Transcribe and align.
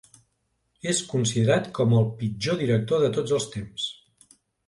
És 0.91 1.01
considerat 1.09 1.67
com 1.79 1.93
el 1.99 2.09
pitjor 2.21 2.59
director 2.63 3.05
de 3.05 3.13
tots 3.19 3.35
els 3.39 3.49
temps. 3.57 3.87